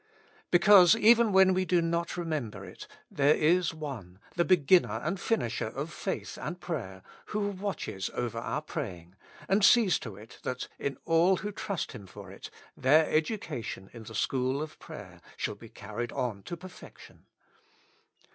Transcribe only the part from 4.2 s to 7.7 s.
the Be ginner and Finisher of faith and prayer, who